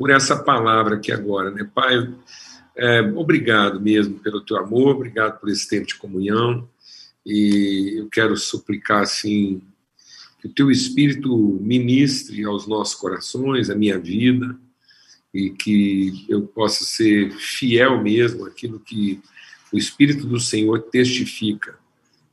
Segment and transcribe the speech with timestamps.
[0.00, 2.10] por essa palavra aqui agora, né, Pai?
[2.74, 6.66] É, obrigado mesmo pelo teu amor, obrigado por esse tempo de comunhão,
[7.26, 9.60] e eu quero suplicar, assim,
[10.40, 14.56] que o teu Espírito ministre aos nossos corações, a minha vida,
[15.34, 19.20] e que eu possa ser fiel mesmo àquilo que
[19.70, 21.78] o Espírito do Senhor testifica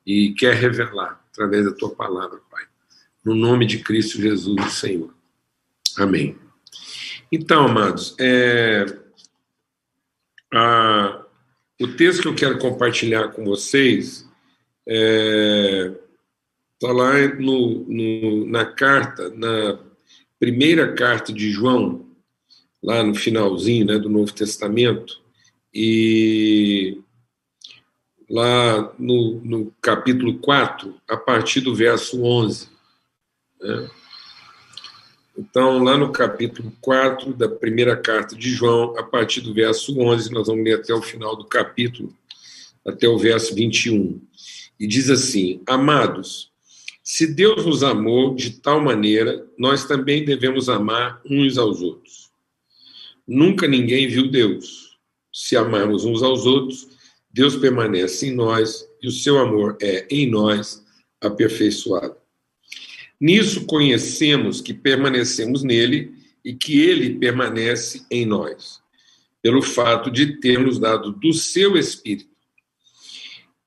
[0.05, 2.64] e quer revelar através da tua palavra, Pai.
[3.25, 5.16] No nome de Cristo Jesus, Senhor.
[5.98, 6.38] Amém.
[7.31, 8.85] Então, amados, é,
[10.54, 11.26] a,
[11.81, 14.31] o texto que eu quero compartilhar com vocês está
[14.88, 15.94] é,
[16.80, 19.80] tá lá no, no, na carta, na
[20.40, 22.05] primeira carta de João,
[22.82, 25.21] lá no finalzinho né, do Novo Testamento,
[25.73, 27.02] e
[28.29, 32.70] lá no, no capítulo 4, a partir do verso 11.
[33.59, 33.90] Né?
[35.38, 40.32] Então, lá no capítulo 4 da primeira carta de João, a partir do verso 11,
[40.32, 42.12] nós vamos ler até o final do capítulo,
[42.84, 44.20] até o verso 21.
[44.79, 46.52] E diz assim: Amados,
[47.04, 52.32] se Deus nos amou de tal maneira, nós também devemos amar uns aos outros.
[53.27, 54.98] Nunca ninguém viu Deus.
[55.32, 56.88] Se amarmos uns aos outros,
[57.32, 60.84] Deus permanece em nós e o seu amor é em nós
[61.22, 62.16] aperfeiçoado.
[63.20, 66.13] Nisso conhecemos que permanecemos nele
[66.46, 68.79] e que ele permanece em nós,
[69.41, 72.29] pelo fato de termos dado do seu Espírito.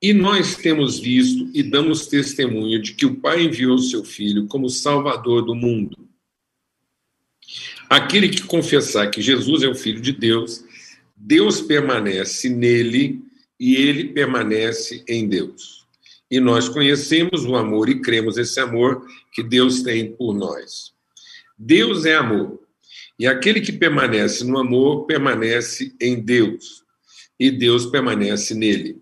[0.01, 4.69] E nós temos visto e damos testemunho de que o Pai enviou seu Filho como
[4.69, 6.09] Salvador do mundo.
[7.89, 10.63] Aquele que confessar que Jesus é o Filho de Deus,
[11.15, 13.21] Deus permanece nele
[13.59, 15.80] e ele permanece em Deus
[16.31, 20.93] e nós conhecemos o amor e cremos esse amor que Deus tem por nós.
[21.57, 22.61] Deus é amor,
[23.19, 26.83] e aquele que permanece no amor permanece em Deus,
[27.37, 29.01] e Deus permanece nele.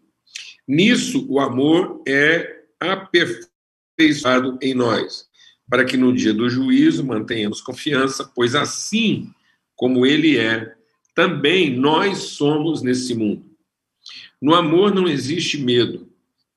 [0.67, 5.27] Nisso, o amor é aperfeiçoado em nós,
[5.69, 9.31] para que no dia do juízo mantenhamos confiança, pois assim
[9.75, 10.73] como ele é,
[11.13, 13.45] também nós somos nesse mundo.
[14.41, 16.08] No amor não existe medo,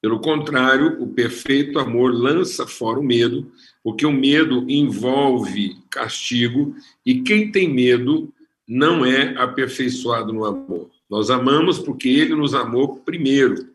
[0.02, 3.52] pelo contrário, o perfeito amor lança fora o medo,
[3.84, 6.74] porque o medo envolve castigo,
[7.06, 8.34] e quem tem medo
[8.66, 10.90] não é aperfeiçoado no amor.
[11.08, 13.68] Nós amamos porque ele nos amou primeiro.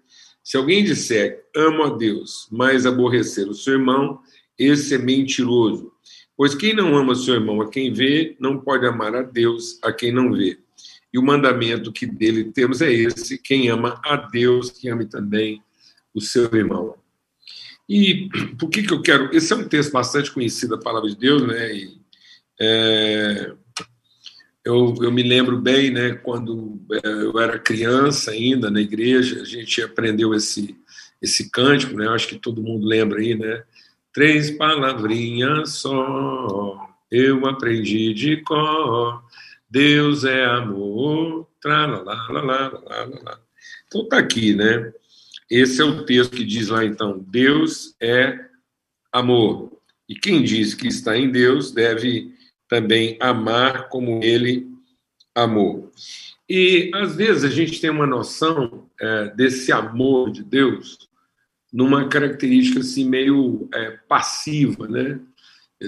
[0.43, 4.19] Se alguém disser amo a Deus, mas aborrecer o seu irmão,
[4.59, 5.93] esse é mentiroso.
[6.35, 9.93] Pois quem não ama seu irmão a quem vê, não pode amar a Deus a
[9.93, 10.59] quem não vê.
[11.13, 15.63] E o mandamento que dele temos é esse: quem ama a Deus, que ame também
[16.17, 16.95] o seu irmão.
[17.87, 18.29] E
[18.59, 19.33] por que, que eu quero.
[19.35, 21.73] Esse é um texto bastante conhecido da palavra de Deus, né?
[21.73, 21.97] E,
[22.59, 23.53] é,
[24.65, 29.45] eu, eu me lembro bem, né, quando é, eu era criança ainda na igreja, a
[29.45, 30.75] gente aprendeu esse,
[31.21, 32.09] esse cântico, né?
[32.09, 33.63] Acho que todo mundo lembra aí, né?
[34.11, 36.77] Três palavrinhas só,
[37.09, 39.23] eu aprendi de cor.
[39.69, 43.39] Deus é amor, lá, lá, lá, lá, lá, lá.
[43.87, 44.91] Então tá aqui, né?
[45.49, 48.37] Esse é o texto que diz lá então: Deus é
[49.11, 49.71] amor.
[50.07, 52.33] E quem diz que está em Deus deve
[52.67, 54.67] também amar como ele
[55.33, 55.91] amou.
[56.49, 61.07] E às vezes a gente tem uma noção é, desse amor de Deus
[61.71, 65.19] numa característica assim meio é, passiva, né?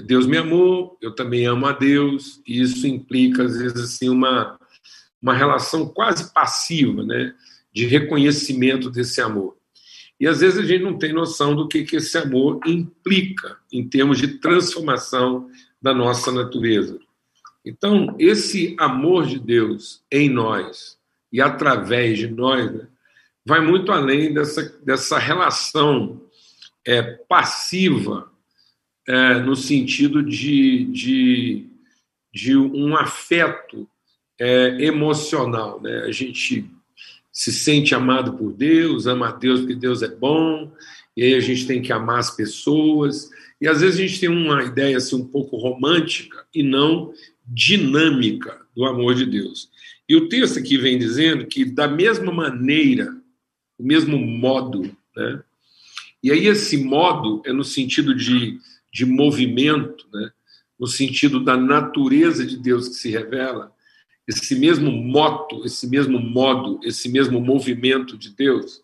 [0.04, 4.58] Deus me amou, eu também amo a Deus, e isso implica às vezes assim uma
[5.20, 7.34] uma relação quase passiva, né?
[7.72, 9.56] De reconhecimento desse amor.
[10.18, 13.88] E às vezes a gente não tem noção do que, que esse amor implica em
[13.88, 15.48] termos de transformação
[15.80, 16.98] da nossa natureza.
[17.64, 20.98] Então, esse amor de Deus em nós
[21.32, 22.86] e através de nós né,
[23.46, 26.20] vai muito além dessa, dessa relação
[26.86, 28.30] é, passiva,
[29.06, 31.66] é, no sentido de, de,
[32.32, 33.88] de um afeto
[34.38, 35.80] é, emocional.
[35.80, 36.00] Né?
[36.00, 36.70] A gente
[37.32, 40.72] se sente amado por Deus, ama a Deus porque Deus é bom,
[41.16, 43.30] e aí a gente tem que amar as pessoas.
[43.60, 47.12] E às vezes a gente tem uma ideia assim, um pouco romântica e não
[47.46, 49.68] dinâmica do amor de Deus.
[50.08, 53.14] E o texto aqui vem dizendo que, da mesma maneira,
[53.78, 54.82] o mesmo modo,
[55.16, 55.42] né?
[56.22, 58.58] E aí esse modo é no sentido de,
[58.92, 60.30] de movimento, né?
[60.80, 63.70] no sentido da natureza de Deus que se revela,
[64.26, 68.82] esse mesmo moto, esse mesmo modo, esse mesmo movimento de Deus,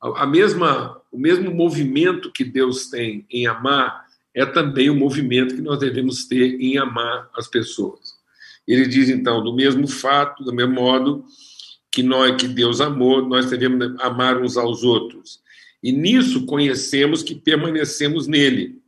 [0.00, 5.60] a mesma, o mesmo movimento que Deus tem em amar é também o movimento que
[5.60, 8.14] nós devemos ter em amar as pessoas.
[8.66, 11.24] Ele diz então, do mesmo fato, do mesmo modo
[11.90, 15.40] que nós que Deus amou, nós devemos amar uns aos outros.
[15.82, 18.80] E nisso conhecemos que permanecemos nele.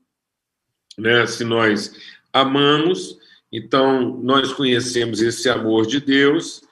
[0.96, 1.26] Né?
[1.26, 1.94] Se nós
[2.32, 3.18] amamos,
[3.56, 6.62] então nós conhecemos esse amor de Deus,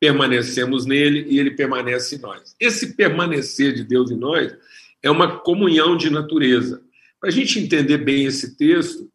[0.00, 2.56] permanecemos nele e ele permanece em nós.
[2.58, 4.56] Esse permanecer de Deus em nós
[5.02, 6.82] é uma comunhão de natureza.
[7.20, 9.10] Para a gente entender bem esse texto,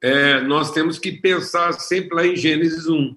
[0.00, 3.14] é, nós temos que pensar sempre lá em Gênesis 1.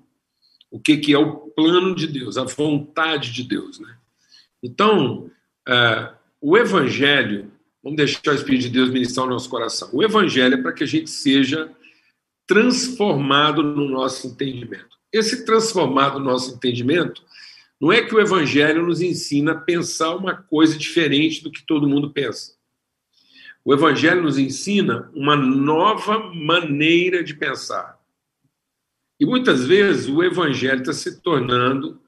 [0.70, 3.80] O que, que é o plano de Deus, a vontade de Deus.
[3.80, 3.96] Né?
[4.62, 5.32] Então,
[5.66, 7.50] é, o Evangelho,
[7.82, 9.90] vamos deixar o Espírito de Deus ministrar o nosso coração.
[9.94, 11.72] O Evangelho é para que a gente seja
[12.50, 14.98] transformado no nosso entendimento.
[15.14, 17.24] Esse transformado no nosso entendimento
[17.80, 21.88] não é que o Evangelho nos ensina a pensar uma coisa diferente do que todo
[21.88, 22.56] mundo pensa.
[23.64, 28.00] O Evangelho nos ensina uma nova maneira de pensar.
[29.20, 32.02] E muitas vezes o Evangelho está se tornando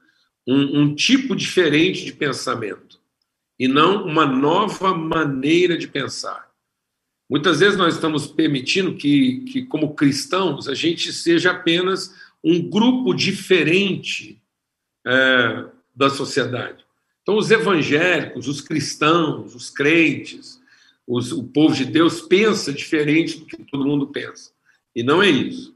[0.44, 2.98] um, um tipo diferente de pensamento
[3.56, 6.51] e não uma nova maneira de pensar.
[7.32, 12.14] Muitas vezes nós estamos permitindo que, que, como cristãos, a gente seja apenas
[12.44, 14.38] um grupo diferente
[15.06, 15.64] é,
[15.96, 16.84] da sociedade.
[17.22, 20.60] Então, os evangélicos, os cristãos, os crentes,
[21.06, 24.50] os, o povo de Deus pensa diferente do que todo mundo pensa.
[24.94, 25.74] E não é isso.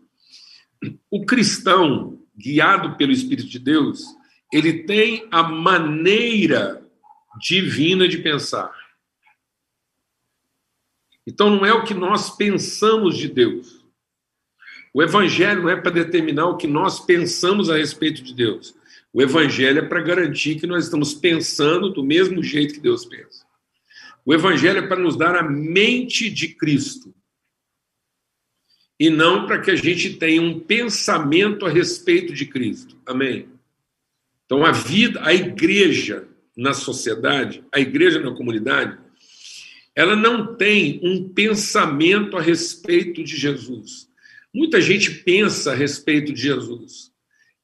[1.11, 4.05] O cristão, guiado pelo Espírito de Deus,
[4.53, 6.87] ele tem a maneira
[7.41, 8.71] divina de pensar.
[11.27, 13.85] Então, não é o que nós pensamos de Deus.
[14.95, 18.75] O Evangelho não é para determinar o que nós pensamos a respeito de Deus.
[19.13, 23.45] O Evangelho é para garantir que nós estamos pensando do mesmo jeito que Deus pensa.
[24.25, 27.15] O Evangelho é para nos dar a mente de Cristo
[28.99, 32.97] e não para que a gente tenha um pensamento a respeito de Cristo.
[33.05, 33.49] Amém?
[34.45, 36.27] Então, a vida, a igreja
[36.57, 38.99] na sociedade, a igreja na comunidade,
[39.97, 44.07] ela não tem um pensamento a respeito de Jesus.
[44.53, 47.11] Muita gente pensa a respeito de Jesus.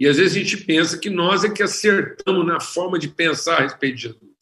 [0.01, 3.59] E às vezes a gente pensa que nós é que acertamos na forma de pensar
[3.59, 4.33] a respeito de Jesus.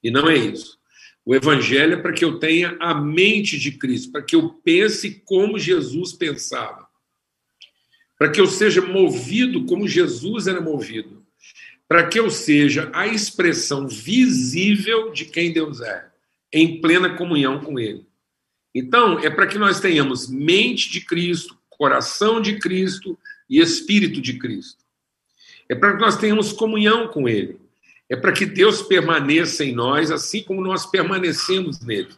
[0.00, 0.78] E não é isso.
[1.26, 5.20] O evangelho é para que eu tenha a mente de Cristo, para que eu pense
[5.24, 6.88] como Jesus pensava.
[8.16, 11.26] Para que eu seja movido como Jesus era movido.
[11.88, 16.09] Para que eu seja a expressão visível de quem Deus é,
[16.52, 18.06] em plena comunhão com Ele.
[18.74, 23.18] Então, é para que nós tenhamos mente de Cristo, coração de Cristo
[23.48, 24.84] e espírito de Cristo.
[25.68, 27.58] É para que nós tenhamos comunhão com Ele
[28.10, 32.10] é para que Deus permaneça em nós, assim como nós permanecemos nele.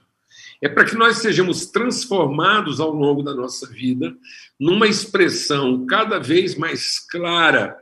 [0.63, 4.17] É para que nós sejamos transformados ao longo da nossa vida
[4.59, 7.77] numa expressão cada vez mais clara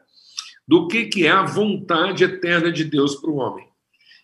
[0.66, 3.68] do que, que é a vontade eterna de Deus para o homem.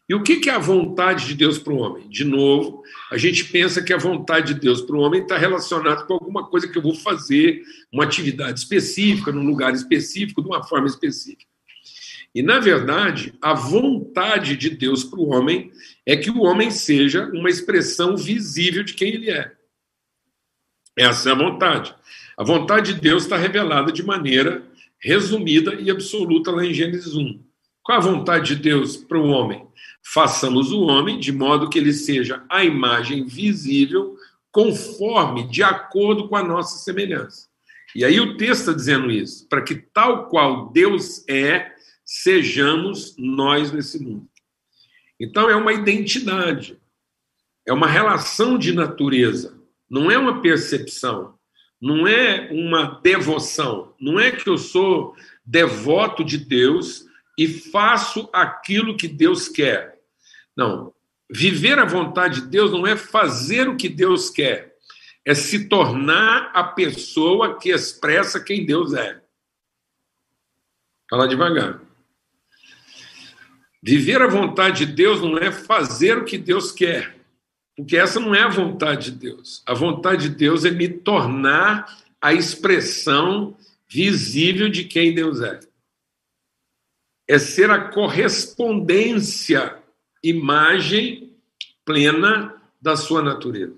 [0.09, 2.09] E o que, é a vontade de Deus para o homem?
[2.09, 6.05] De novo, a gente pensa que a vontade de Deus para o homem está relacionada
[6.05, 7.63] com alguma coisa que eu vou fazer,
[7.93, 11.45] uma atividade específica, num lugar específico, de uma forma específica.
[12.33, 15.73] E, na verdade, a vontade de Deus para o homem
[16.05, 19.53] é que o homem seja uma expressão visível de quem ele é.
[20.97, 21.95] Essa é a vontade.
[22.37, 24.63] A vontade de Deus está revelada de maneira
[24.99, 27.46] resumida e absoluta lá em Gênesis 1.
[27.87, 29.65] Qual a vontade de Deus para o homem?
[30.13, 34.17] Façamos o homem de modo que ele seja a imagem visível,
[34.51, 37.47] conforme, de acordo com a nossa semelhança.
[37.95, 41.73] E aí o texto está dizendo isso, para que tal qual Deus é,
[42.05, 44.29] sejamos nós nesse mundo.
[45.21, 46.77] Então, é uma identidade,
[47.65, 49.57] é uma relação de natureza,
[49.89, 51.37] não é uma percepção,
[51.81, 55.15] não é uma devoção, não é que eu sou
[55.45, 57.06] devoto de Deus
[57.37, 60.01] e faço aquilo que Deus quer.
[60.57, 60.93] Não.
[61.31, 64.77] Viver a vontade de Deus não é fazer o que Deus quer,
[65.25, 69.21] é se tornar a pessoa que expressa quem Deus é.
[71.11, 71.81] Fala devagar.
[73.83, 77.17] Viver a vontade de Deus não é fazer o que Deus quer,
[77.77, 79.63] porque essa não é a vontade de Deus.
[79.67, 81.87] A vontade de Deus é me tornar
[82.21, 83.57] a expressão
[83.89, 85.61] visível de quem Deus é.
[87.29, 89.79] É ser a correspondência,
[90.23, 91.33] imagem
[91.85, 93.77] plena da sua natureza.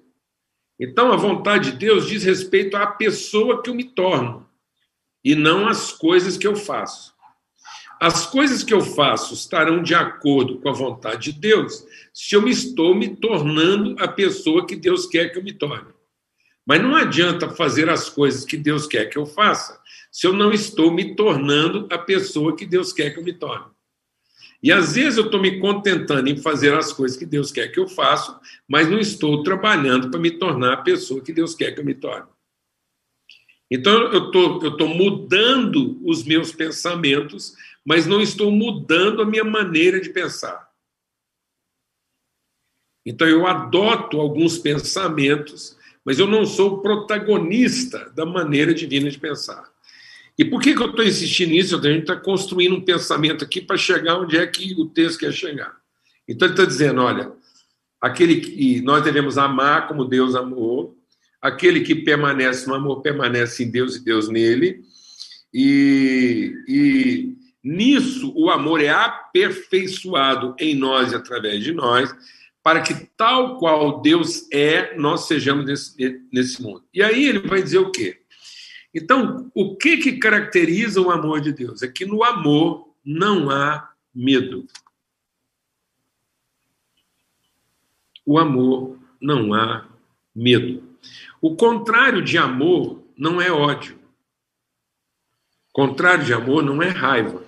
[0.78, 4.46] Então, a vontade de Deus diz respeito à pessoa que eu me torno
[5.24, 7.14] e não às coisas que eu faço.
[8.00, 12.46] As coisas que eu faço estarão de acordo com a vontade de Deus se eu
[12.46, 15.97] estou me tornando a pessoa que Deus quer que eu me torne.
[16.68, 19.80] Mas não adianta fazer as coisas que Deus quer que eu faça
[20.12, 23.72] se eu não estou me tornando a pessoa que Deus quer que eu me torne.
[24.62, 27.80] E às vezes eu estou me contentando em fazer as coisas que Deus quer que
[27.80, 31.80] eu faça, mas não estou trabalhando para me tornar a pessoa que Deus quer que
[31.80, 32.28] eu me torne.
[33.70, 39.98] Então eu tô, estou mudando os meus pensamentos, mas não estou mudando a minha maneira
[40.02, 40.68] de pensar.
[43.06, 49.64] Então eu adoto alguns pensamentos, mas eu não sou protagonista da maneira divina de pensar.
[50.38, 51.76] E por que, que eu estou insistindo nisso?
[51.76, 55.32] A gente está construindo um pensamento aqui para chegar onde é que o texto quer
[55.32, 55.76] chegar.
[56.28, 57.32] Então ele está dizendo: olha,
[58.00, 60.96] aquele que nós devemos amar como Deus amou,
[61.42, 64.82] aquele que permanece no amor permanece em Deus e Deus nele,
[65.52, 72.14] e, e nisso o amor é aperfeiçoado em nós e através de nós,
[72.68, 76.84] para que tal qual Deus é, nós sejamos nesse, nesse mundo.
[76.92, 78.20] E aí ele vai dizer o quê?
[78.94, 81.82] Então, o que, que caracteriza o amor de Deus?
[81.82, 84.66] É que no amor não há medo.
[88.26, 89.88] O amor não há
[90.34, 90.82] medo.
[91.40, 93.98] O contrário de amor não é ódio.
[95.70, 97.47] O contrário de amor não é raiva.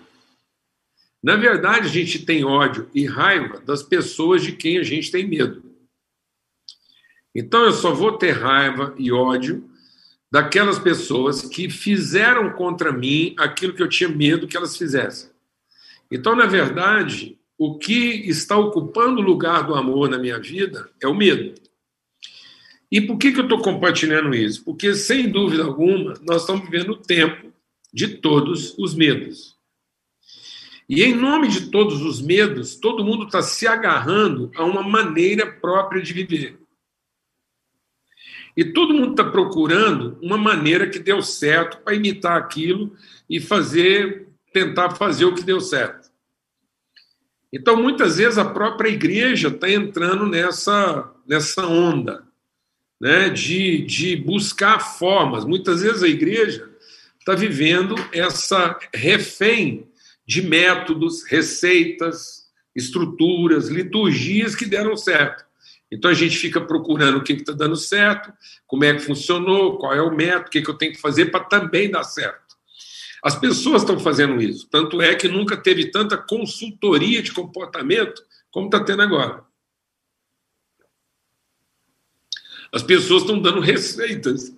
[1.22, 5.26] Na verdade, a gente tem ódio e raiva das pessoas de quem a gente tem
[5.26, 5.62] medo.
[7.34, 9.68] Então, eu só vou ter raiva e ódio
[10.32, 15.30] daquelas pessoas que fizeram contra mim aquilo que eu tinha medo que elas fizessem.
[16.10, 21.06] Então, na verdade, o que está ocupando o lugar do amor na minha vida é
[21.06, 21.54] o medo.
[22.90, 24.64] E por que, que eu estou compartilhando isso?
[24.64, 27.52] Porque, sem dúvida alguma, nós estamos vivendo o tempo
[27.92, 29.59] de todos os medos.
[30.90, 35.46] E em nome de todos os medos, todo mundo está se agarrando a uma maneira
[35.46, 36.58] própria de viver.
[38.56, 42.92] E todo mundo está procurando uma maneira que deu certo para imitar aquilo
[43.28, 46.10] e fazer, tentar fazer o que deu certo.
[47.52, 52.24] Então, muitas vezes, a própria igreja está entrando nessa, nessa onda
[53.00, 55.44] né, de, de buscar formas.
[55.44, 56.68] Muitas vezes a igreja
[57.20, 59.88] está vivendo essa refém
[60.30, 65.44] de métodos, receitas, estruturas, liturgias que deram certo.
[65.90, 68.32] Então a gente fica procurando o que está dando certo,
[68.64, 71.32] como é que funcionou, qual é o método, o que, que eu tenho que fazer
[71.32, 72.56] para também dar certo.
[73.24, 78.66] As pessoas estão fazendo isso, tanto é que nunca teve tanta consultoria de comportamento como
[78.66, 79.42] está tendo agora.
[82.72, 84.54] As pessoas estão dando receitas.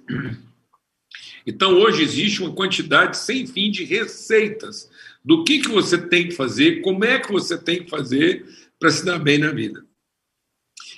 [1.47, 4.92] Então hoje existe uma quantidade sem fim de receitas
[5.25, 8.45] do que, que você tem que fazer, como é que você tem que fazer
[8.79, 9.85] para se dar bem na vida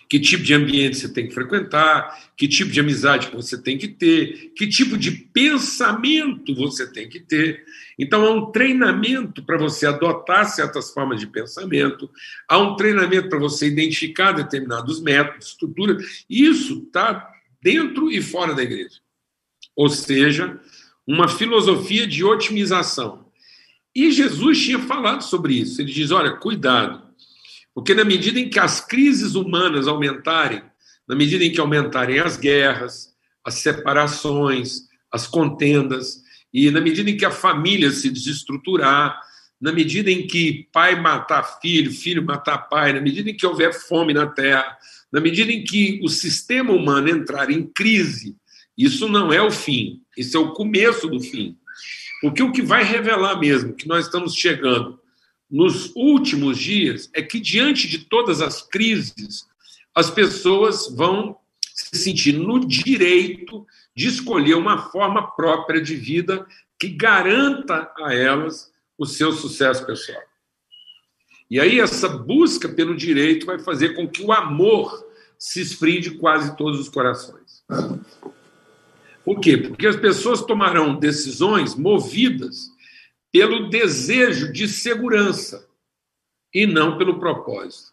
[0.09, 3.88] que tipo de ambiente você tem que frequentar, que tipo de amizade você tem que
[3.88, 7.64] ter, que tipo de pensamento você tem que ter.
[7.99, 12.11] Então, há um treinamento para você adotar certas formas de pensamento,
[12.49, 16.25] há um treinamento para você identificar determinados métodos, estruturas.
[16.28, 17.31] Isso está
[17.62, 19.00] dentro e fora da igreja.
[19.75, 20.61] Ou seja,
[21.07, 23.24] uma filosofia de otimização.
[23.94, 25.80] E Jesus tinha falado sobre isso.
[25.80, 27.04] Ele diz: olha, cuidado
[27.74, 30.62] porque na medida em que as crises humanas aumentarem,
[31.08, 33.12] na medida em que aumentarem as guerras,
[33.44, 34.82] as separações,
[35.12, 36.22] as contendas,
[36.52, 39.20] e na medida em que a família se desestruturar,
[39.60, 43.74] na medida em que pai matar filho, filho matar pai, na medida em que houver
[43.74, 44.76] fome na terra,
[45.12, 48.36] na medida em que o sistema humano entrar em crise,
[48.78, 51.56] isso não é o fim, isso é o começo do fim.
[52.21, 55.00] Porque o que vai revelar mesmo que nós estamos chegando
[55.50, 59.47] nos últimos dias é que, diante de todas as crises,
[59.95, 61.37] as pessoas vão
[61.75, 66.47] se sentir no direito de escolher uma forma própria de vida
[66.78, 70.23] que garanta a elas o seu sucesso pessoal.
[71.50, 75.07] E aí, essa busca pelo direito vai fazer com que o amor
[75.38, 77.62] se esfrie de quase todos os corações.
[79.25, 79.57] Por quê?
[79.57, 82.71] Porque as pessoas tomarão decisões movidas
[83.33, 85.66] pelo desejo de segurança
[86.52, 87.93] e não pelo propósito.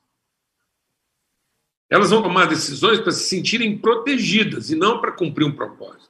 [1.89, 6.09] Elas vão tomar decisões para se sentirem protegidas e não para cumprir um propósito.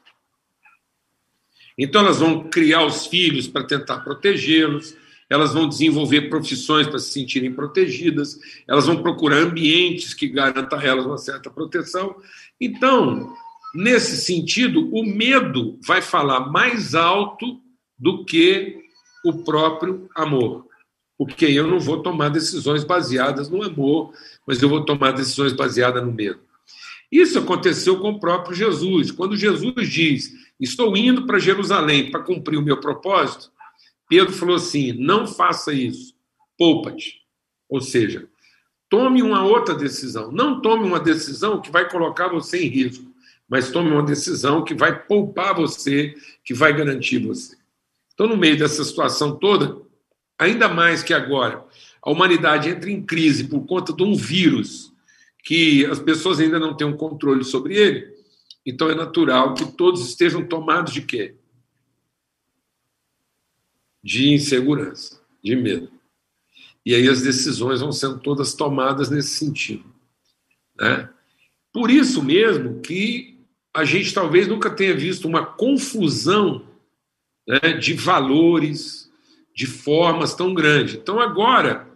[1.77, 4.95] Então, elas vão criar os filhos para tentar protegê-los,
[5.29, 8.37] elas vão desenvolver profissões para se sentirem protegidas,
[8.67, 12.15] elas vão procurar ambientes que garantam a elas uma certa proteção.
[12.59, 13.33] Então,
[13.73, 17.61] nesse sentido, o medo vai falar mais alto
[17.97, 18.81] do que
[19.23, 20.65] o próprio amor.
[21.17, 24.13] Porque eu não vou tomar decisões baseadas no amor,
[24.45, 26.39] mas eu vou tomar decisões baseadas no medo.
[27.11, 29.11] Isso aconteceu com o próprio Jesus.
[29.11, 33.51] Quando Jesus diz: Estou indo para Jerusalém para cumprir o meu propósito,
[34.07, 36.15] Pedro falou assim: Não faça isso,
[36.57, 37.21] poupa-te.
[37.69, 38.27] Ou seja,
[38.89, 40.31] tome uma outra decisão.
[40.31, 43.10] Não tome uma decisão que vai colocar você em risco,
[43.51, 47.57] mas tome uma decisão que vai poupar você, que vai garantir você.
[48.13, 49.77] Então, no meio dessa situação toda,
[50.39, 51.61] ainda mais que agora,
[52.01, 54.93] a humanidade entra em crise por conta de um vírus
[55.43, 58.15] que as pessoas ainda não têm um controle sobre ele,
[58.65, 61.35] então é natural que todos estejam tomados de quê?
[64.01, 65.91] De insegurança, de medo.
[66.85, 69.83] E aí as decisões vão sendo todas tomadas nesse sentido.
[70.79, 71.09] Né?
[71.73, 73.30] Por isso mesmo que
[73.73, 76.65] a gente talvez nunca tenha visto uma confusão
[77.47, 79.09] né, de valores,
[79.55, 80.97] de formas tão grande.
[80.97, 81.87] Então agora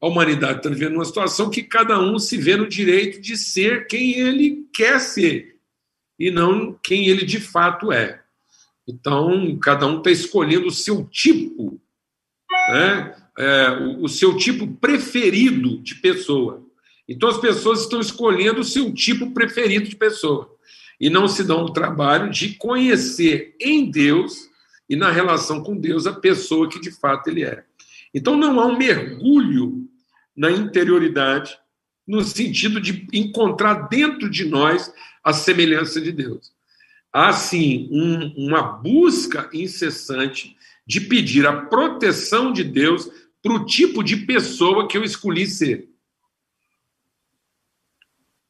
[0.00, 3.86] a humanidade está vivendo uma situação que cada um se vê no direito de ser
[3.86, 5.56] quem ele quer ser
[6.18, 8.22] e não quem ele de fato é.
[8.88, 11.80] Então, cada um está escolhendo o seu tipo,
[12.70, 13.14] né?
[13.38, 16.66] É, o, o seu tipo preferido de pessoa.
[17.08, 20.58] Então, as pessoas estão escolhendo o seu tipo preferido de pessoa
[21.00, 24.50] e não se dão o trabalho de conhecer em Deus
[24.88, 27.64] e na relação com Deus a pessoa que de fato ele é.
[28.12, 29.88] Então, não há um mergulho
[30.36, 31.56] na interioridade,
[32.06, 34.92] no sentido de encontrar dentro de nós
[35.22, 36.52] a semelhança de Deus.
[37.12, 43.08] Há, sim, um, uma busca incessante de pedir a proteção de Deus
[43.42, 45.89] para o tipo de pessoa que eu escolhi ser.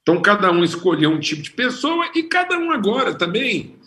[0.02, 3.78] Então, cada um escolheu um tipo de pessoa e cada um agora também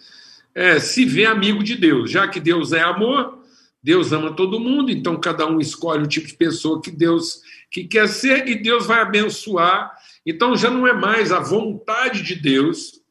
[0.54, 2.12] é, se vê amigo de Deus.
[2.12, 3.44] Já que Deus é amor,
[3.84, 7.84] Deus ama todo mundo, então cada um escolhe o tipo de pessoa que Deus que
[7.86, 9.92] quer ser e Deus vai abençoar.
[10.26, 13.02] Então já não é mais a vontade de Deus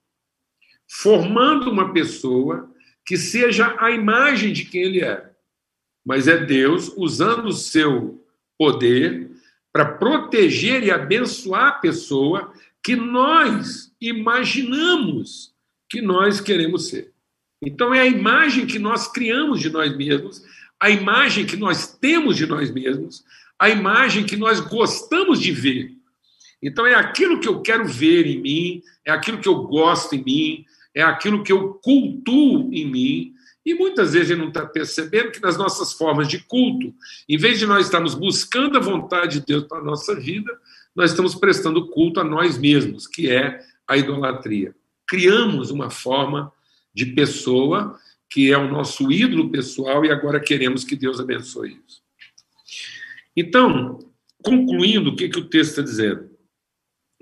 [0.88, 2.70] formando uma pessoa
[3.04, 5.30] que seja a imagem de quem ele é,
[6.04, 8.24] mas é Deus usando o seu
[8.56, 9.30] poder
[9.72, 15.52] para proteger e abençoar a pessoa que nós imaginamos
[15.88, 17.12] que nós queremos ser.
[17.62, 20.42] Então é a imagem que nós criamos de nós mesmos
[20.82, 23.24] a imagem que nós temos de nós mesmos,
[23.56, 25.92] a imagem que nós gostamos de ver.
[26.60, 30.24] Então, é aquilo que eu quero ver em mim, é aquilo que eu gosto em
[30.24, 33.32] mim, é aquilo que eu cultuo em mim.
[33.64, 36.92] E muitas vezes a gente não está percebendo que nas nossas formas de culto,
[37.28, 40.50] em vez de nós estarmos buscando a vontade de Deus para a nossa vida,
[40.94, 44.74] nós estamos prestando culto a nós mesmos, que é a idolatria.
[45.06, 46.52] Criamos uma forma
[46.94, 47.98] de pessoa
[48.32, 52.02] que é o nosso ídolo pessoal, e agora queremos que Deus abençoe isso.
[53.36, 53.98] Então,
[54.42, 56.30] concluindo, o que, que o texto está dizendo?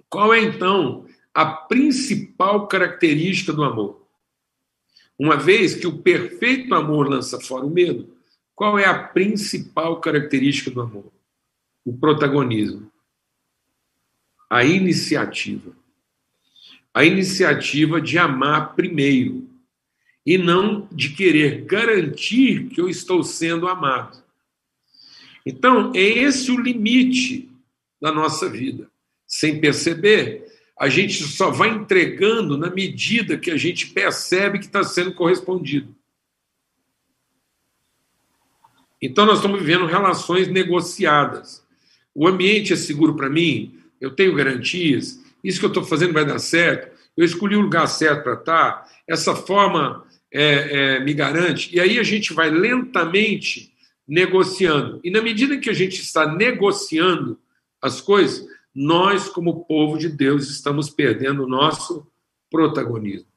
[0.08, 4.06] Qual é, então, a principal característica do amor?
[5.18, 8.16] Uma vez que o perfeito amor lança fora o medo,
[8.54, 11.12] qual é a principal característica do amor?
[11.84, 12.88] O protagonismo.
[14.50, 15.72] A iniciativa.
[16.92, 19.48] A iniciativa de amar primeiro
[20.26, 24.22] e não de querer garantir que eu estou sendo amado.
[25.46, 27.48] Então, é esse o limite
[28.00, 28.90] da nossa vida.
[29.26, 30.46] Sem perceber,
[30.78, 35.94] a gente só vai entregando na medida que a gente percebe que está sendo correspondido.
[39.00, 41.66] Então, nós estamos vivendo relações negociadas.
[42.14, 46.24] O ambiente é seguro para mim, eu tenho garantias, isso que eu estou fazendo vai
[46.24, 50.44] dar certo, eu escolhi o lugar certo para estar, essa forma é,
[50.96, 51.74] é, me garante.
[51.74, 53.72] E aí a gente vai lentamente
[54.06, 55.00] negociando.
[55.04, 57.38] E na medida que a gente está negociando
[57.80, 62.06] as coisas, nós, como povo de Deus, estamos perdendo o nosso
[62.50, 63.28] protagonismo.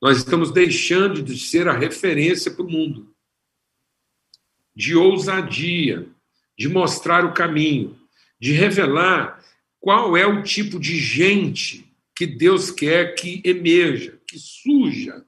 [0.00, 3.14] Nós estamos deixando de ser a referência para o mundo,
[4.74, 6.08] de ousadia,
[6.58, 7.96] de mostrar o caminho,
[8.40, 9.41] de revelar
[9.82, 15.24] qual é o tipo de gente que Deus quer que emerja, que surja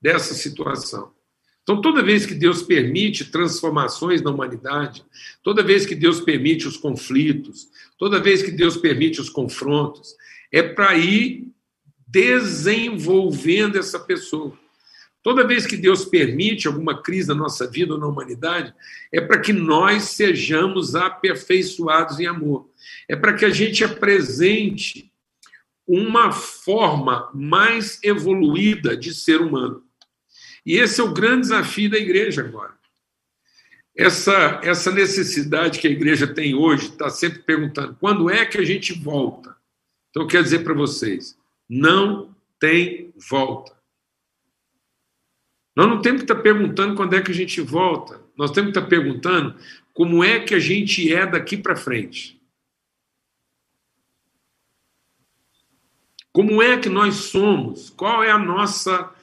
[0.00, 1.12] dessa situação.
[1.64, 5.04] Então, toda vez que Deus permite transformações na humanidade,
[5.42, 10.14] toda vez que Deus permite os conflitos, toda vez que Deus permite os confrontos,
[10.52, 11.48] é para ir
[12.06, 14.56] desenvolvendo essa pessoa.
[15.28, 18.72] Toda vez que Deus permite alguma crise na nossa vida ou na humanidade,
[19.12, 22.70] é para que nós sejamos aperfeiçoados em amor.
[23.06, 25.12] É para que a gente apresente
[25.86, 29.84] uma forma mais evoluída de ser humano.
[30.64, 32.72] E esse é o grande desafio da igreja agora.
[33.94, 38.64] Essa, essa necessidade que a igreja tem hoje, está sempre perguntando quando é que a
[38.64, 39.54] gente volta.
[40.08, 41.36] Então, eu quero dizer para vocês:
[41.68, 43.77] não tem volta.
[45.78, 48.20] Nós não temos que estar perguntando quando é que a gente volta.
[48.36, 49.54] Nós temos que estar perguntando
[49.94, 52.36] como é que a gente é daqui para frente.
[56.32, 57.90] Como é que nós somos?
[57.90, 59.14] Qual é a nossa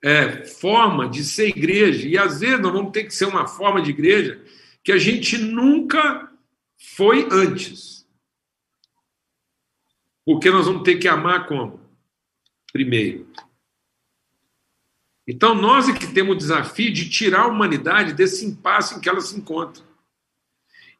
[0.00, 2.06] é, forma de ser igreja?
[2.06, 4.40] E às vezes nós vamos ter que ser uma forma de igreja
[4.84, 6.30] que a gente nunca
[6.78, 8.06] foi antes.
[10.24, 11.80] Porque nós vamos ter que amar como?
[12.72, 13.26] Primeiro.
[15.26, 19.08] Então, nós é que temos o desafio de tirar a humanidade desse impasse em que
[19.08, 19.82] ela se encontra.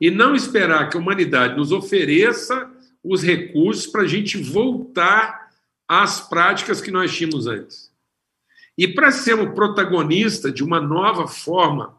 [0.00, 2.70] E não esperar que a humanidade nos ofereça
[3.02, 5.50] os recursos para a gente voltar
[5.86, 7.92] às práticas que nós tínhamos antes.
[8.76, 11.96] E para sermos protagonista de uma nova forma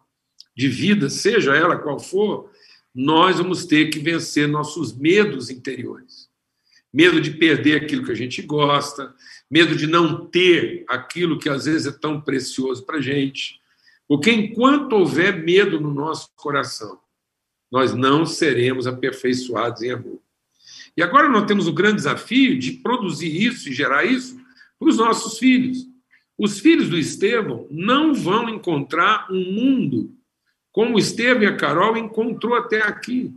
[0.55, 2.49] de vida, seja ela qual for,
[2.93, 6.24] nós vamos ter que vencer nossos medos interiores.
[6.95, 9.13] Medo de perder aquilo que a gente gosta,
[9.51, 13.59] medo de não ter aquilo que às vezes é tão precioso para a gente.
[14.07, 16.97] Porque enquanto houver medo no nosso coração,
[17.69, 20.21] nós não seremos aperfeiçoados em amor.
[20.95, 24.39] E agora nós temos o grande desafio de produzir isso e gerar isso
[24.79, 25.85] para os nossos filhos.
[26.37, 30.15] Os filhos do Estevão não vão encontrar um mundo
[30.71, 33.33] como o Estevão e a Carol encontrou até aqui.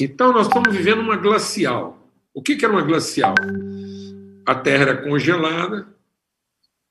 [0.00, 1.98] Então nós estamos vivendo uma glacial.
[2.34, 3.34] O que era uma glacial?
[4.46, 5.86] A Terra era congelada,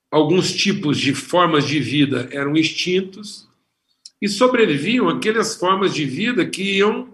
[0.10, 3.50] alguns tipos de formas de vida eram extintos
[4.22, 7.12] e sobreviviam aquelas formas de vida que iam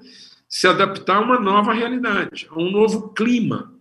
[0.50, 3.74] se adaptar a uma nova realidade, a um novo clima,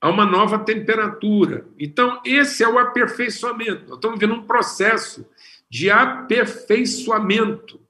[0.00, 1.66] a uma nova temperatura.
[1.78, 3.88] Então, esse é o aperfeiçoamento.
[3.88, 5.26] Nós estamos vivendo um processo
[5.68, 7.80] de aperfeiçoamento.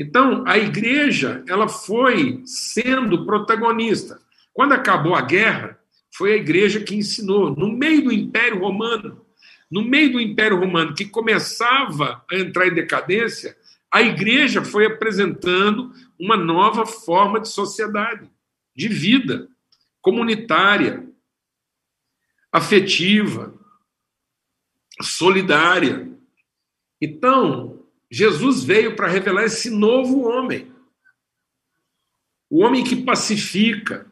[0.00, 4.18] Então, a igreja, ela foi sendo protagonista.
[4.50, 5.78] Quando acabou a guerra,
[6.16, 9.26] foi a igreja que ensinou, no meio do Império Romano,
[9.70, 13.54] no meio do Império Romano, que começava a entrar em decadência,
[13.92, 18.26] a igreja foi apresentando uma nova forma de sociedade,
[18.74, 19.48] de vida
[20.00, 21.06] comunitária,
[22.50, 23.54] afetiva,
[25.02, 26.10] solidária.
[26.98, 27.79] Então,
[28.10, 30.72] Jesus veio para revelar esse novo homem.
[32.48, 34.06] O homem que pacifica,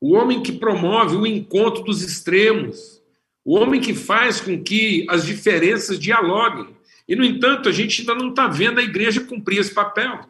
[0.00, 3.02] o homem que promove o encontro dos extremos,
[3.44, 6.76] o homem que faz com que as diferenças dialoguem.
[7.08, 10.20] E, no entanto, a gente ainda não está vendo a igreja cumprir esse papel.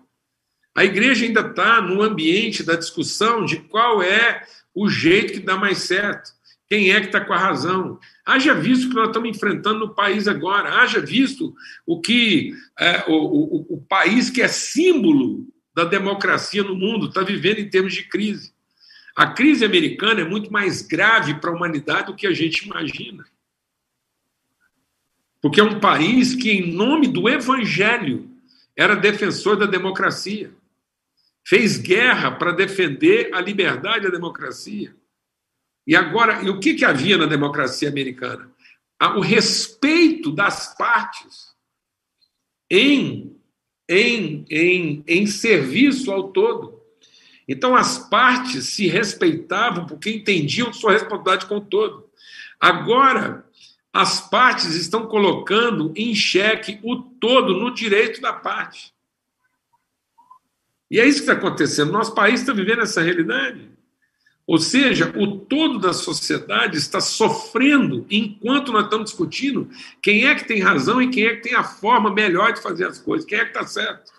[0.74, 5.54] A igreja ainda está no ambiente da discussão de qual é o jeito que dá
[5.54, 6.32] mais certo,
[6.72, 8.00] quem é que está com a razão.
[8.24, 11.54] Haja visto o que nós estamos enfrentando no país agora, haja visto
[11.84, 17.20] o que é, o, o, o país que é símbolo da democracia no mundo está
[17.22, 18.54] vivendo em termos de crise.
[19.14, 23.22] A crise americana é muito mais grave para a humanidade do que a gente imagina.
[25.42, 28.30] Porque é um país que, em nome do evangelho,
[28.74, 30.50] era defensor da democracia.
[31.44, 34.96] Fez guerra para defender a liberdade e a democracia.
[35.86, 38.50] E agora, e o que, que havia na democracia americana?
[39.16, 41.52] O respeito das partes
[42.70, 43.36] em,
[43.88, 46.80] em, em, em serviço ao todo.
[47.46, 52.08] Então, as partes se respeitavam porque entendiam sua responsabilidade com o todo.
[52.60, 53.44] Agora,
[53.92, 58.94] as partes estão colocando em xeque o todo no direito da parte.
[60.90, 61.92] E é isso que está acontecendo.
[61.92, 63.71] Nosso país está vivendo essa realidade.
[64.46, 69.70] Ou seja, o todo da sociedade está sofrendo enquanto nós estamos discutindo
[70.02, 72.86] quem é que tem razão e quem é que tem a forma melhor de fazer
[72.86, 74.12] as coisas, quem é que está certo.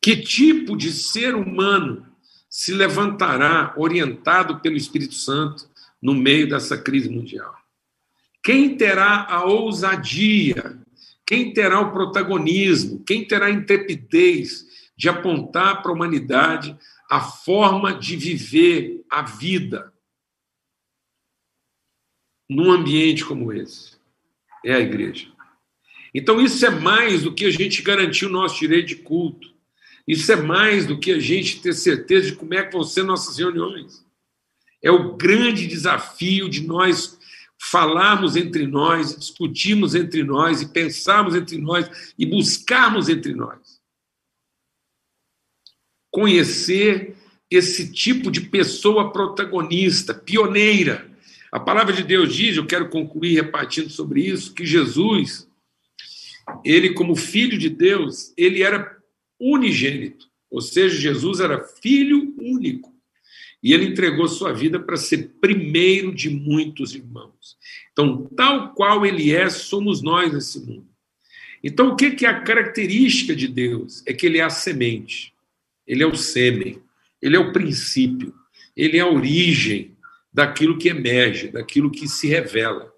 [0.00, 2.06] Que tipo de ser humano
[2.48, 5.68] se levantará orientado pelo Espírito Santo
[6.00, 7.54] no meio dessa crise mundial?
[8.42, 10.78] Quem terá a ousadia,
[11.26, 14.64] quem terá o protagonismo, quem terá a intrepidez
[14.96, 16.76] de apontar para a humanidade
[17.10, 19.92] a forma de viver a vida
[22.48, 23.96] num ambiente como esse?
[24.64, 25.28] É a igreja.
[26.14, 29.54] Então, isso é mais do que a gente garantir o nosso direito de culto.
[30.06, 33.02] Isso é mais do que a gente ter certeza de como é que vão ser
[33.02, 34.04] nossas reuniões.
[34.82, 37.18] É o grande desafio de nós
[37.58, 43.58] falarmos entre nós, discutirmos entre nós e pensarmos entre nós e buscarmos entre nós.
[46.16, 47.14] Conhecer
[47.50, 51.06] esse tipo de pessoa protagonista, pioneira.
[51.52, 55.46] A palavra de Deus diz, eu quero concluir repartindo sobre isso, que Jesus,
[56.64, 58.96] ele como filho de Deus, ele era
[59.38, 62.96] unigênito, ou seja, Jesus era filho único.
[63.62, 67.56] e ele entregou sua vida para ser primeiro de muitos irmãos.
[67.90, 70.86] Então, tal qual ele é, somos nós nesse mundo.
[71.64, 74.04] Então, o que é a característica de Deus?
[74.06, 75.32] É que ele é a semente,
[75.86, 76.82] ele é o sêmen,
[77.20, 78.34] ele é o princípio,
[78.76, 79.96] ele é a origem
[80.32, 82.92] daquilo que emerge, daquilo que se revela.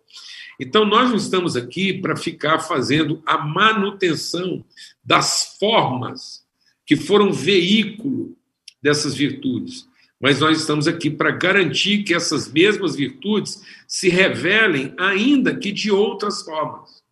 [0.61, 4.65] Então, nós não estamos aqui para ficar fazendo a manutenção
[5.05, 6.45] das formas
[6.85, 8.37] que foram veículo
[8.83, 9.87] dessas virtudes,
[10.21, 15.93] mas nós estamos aqui para garantir que essas mesmas virtudes se revelem, ainda que de
[15.93, 17.05] outras formas.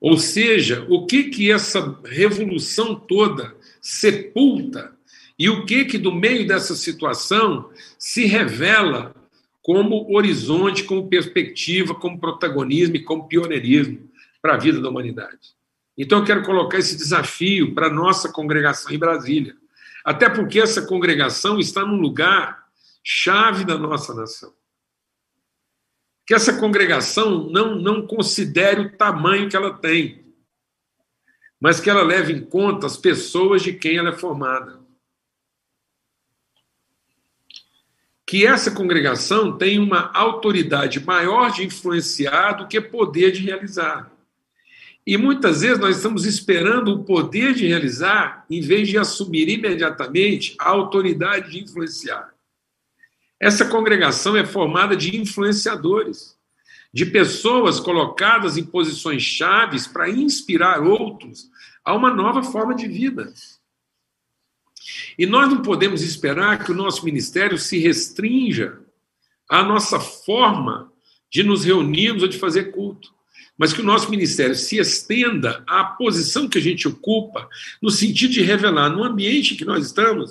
[0.00, 3.54] Ou seja, o que que essa revolução toda
[3.86, 4.92] sepulta
[5.38, 9.14] e o que que do meio dessa situação se revela
[9.62, 14.10] como horizonte, como perspectiva, como protagonismo e como pioneirismo
[14.42, 15.54] para a vida da humanidade.
[15.96, 19.54] Então eu quero colocar esse desafio para a nossa congregação em Brasília.
[20.04, 22.66] Até porque essa congregação está num lugar
[23.04, 24.52] chave da nossa nação.
[26.26, 30.25] Que essa congregação não, não considere o tamanho que ela tem,
[31.60, 34.80] mas que ela leve em conta as pessoas de quem ela é formada.
[38.26, 44.12] Que essa congregação tem uma autoridade maior de influenciar do que poder de realizar.
[45.06, 50.56] E muitas vezes nós estamos esperando o poder de realizar, em vez de assumir imediatamente
[50.58, 52.34] a autoridade de influenciar.
[53.38, 56.35] Essa congregação é formada de influenciadores,
[56.92, 61.50] de pessoas colocadas em posições chaves para inspirar outros
[61.84, 63.32] a uma nova forma de vida.
[65.18, 68.80] E nós não podemos esperar que o nosso ministério se restrinja
[69.48, 70.92] à nossa forma
[71.30, 73.14] de nos reunirmos ou de fazer culto
[73.58, 77.48] mas que o nosso ministério se estenda à posição que a gente ocupa,
[77.80, 80.30] no sentido de revelar no ambiente que nós estamos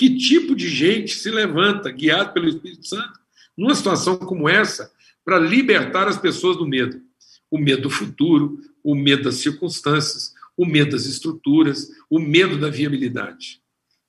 [0.00, 3.20] que tipo de gente se levanta, guiado pelo Espírito Santo,
[3.54, 4.90] numa situação como essa,
[5.30, 7.00] para libertar as pessoas do medo.
[7.48, 12.68] O medo do futuro, o medo das circunstâncias, o medo das estruturas, o medo da
[12.68, 13.60] viabilidade.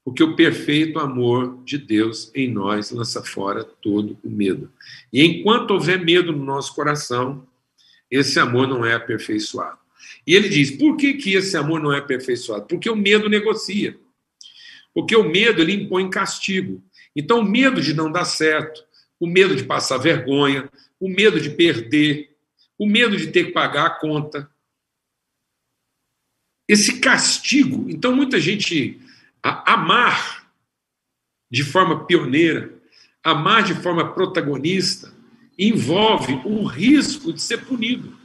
[0.03, 4.71] Porque o perfeito amor de Deus em nós lança fora todo o medo.
[5.13, 7.47] E enquanto houver medo no nosso coração,
[8.09, 9.77] esse amor não é aperfeiçoado.
[10.25, 12.65] E ele diz: por que, que esse amor não é aperfeiçoado?
[12.65, 13.95] Porque o medo negocia.
[14.91, 16.83] Porque o medo ele impõe castigo.
[17.15, 18.83] Então, o medo de não dar certo,
[19.19, 20.67] o medo de passar vergonha,
[21.01, 22.37] o medo de perder,
[22.77, 24.49] o medo de ter que pagar a conta.
[26.67, 27.89] Esse castigo.
[27.89, 29.01] Então, muita gente
[29.41, 30.47] amar
[31.49, 32.71] de forma pioneira,
[33.23, 35.11] amar de forma protagonista,
[35.57, 38.15] envolve o risco de ser punido.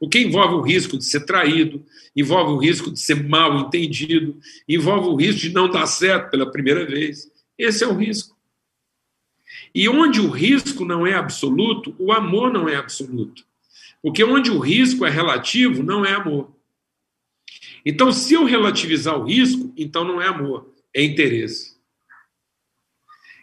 [0.00, 4.38] O que envolve o risco de ser traído, envolve o risco de ser mal entendido,
[4.68, 7.30] envolve o risco de não dar certo pela primeira vez.
[7.56, 8.36] Esse é o risco.
[9.74, 13.44] E onde o risco não é absoluto, o amor não é absoluto.
[14.02, 16.50] Porque onde o risco é relativo, não é amor.
[17.84, 21.76] Então, se eu relativizar o risco, então não é amor, é interesse.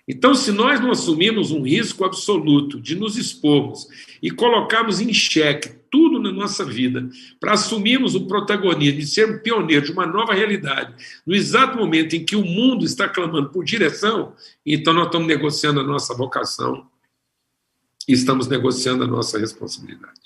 [0.08, 3.88] Então, se nós não assumirmos um risco absoluto de nos expormos
[4.22, 9.86] e colocarmos em xeque tudo na nossa vida para assumirmos o protagonismo de ser pioneiro
[9.86, 10.94] de uma nova realidade,
[11.26, 14.34] no exato momento em que o mundo está clamando por direção,
[14.66, 16.88] então nós estamos negociando a nossa vocação
[18.08, 20.20] e estamos negociando a nossa responsabilidade.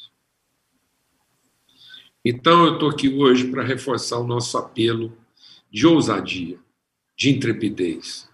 [2.26, 5.12] Então, eu estou aqui hoje para reforçar o nosso apelo
[5.70, 6.58] de ousadia,
[7.18, 8.32] de intrepidez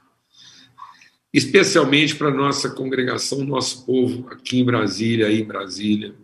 [1.34, 6.16] especialmente para a nossa congregação, nosso povo aqui em Brasília, aí em Brasília,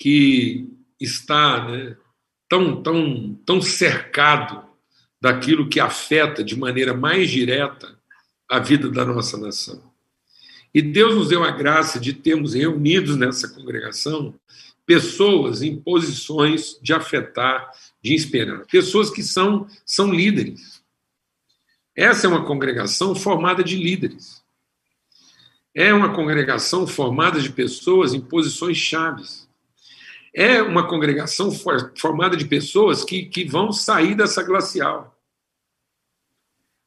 [0.00, 0.66] que
[0.98, 1.96] está né,
[2.48, 4.64] tão, tão, tão cercado
[5.20, 7.96] daquilo que afeta de maneira mais direta
[8.48, 9.80] a vida da nossa nação.
[10.74, 14.34] E Deus nos deu a graça de termos reunidos nessa congregação
[14.86, 17.70] pessoas em posições de afetar,
[18.02, 20.80] de inspirar, pessoas que são, são líderes,
[22.00, 24.42] essa é uma congregação formada de líderes.
[25.74, 29.46] É uma congregação formada de pessoas em posições chaves.
[30.34, 35.16] É uma congregação for, formada de pessoas que, que vão sair dessa glacial.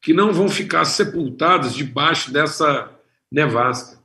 [0.01, 2.91] Que não vão ficar sepultadas debaixo dessa
[3.32, 4.01] nevasca.